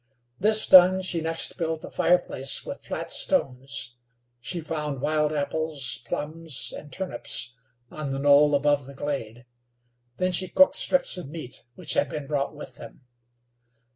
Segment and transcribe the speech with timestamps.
[0.39, 3.97] This done, she next built a fireplace with flat stones.
[4.39, 7.53] She found wild apples, plums and turnips
[7.91, 9.45] on the knoll above the glade.
[10.17, 13.01] Then she cooked strips of meat which had been brought with them.